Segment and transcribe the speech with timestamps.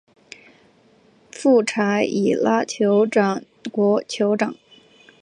[1.29, 4.55] 富查伊拉酋长国酋长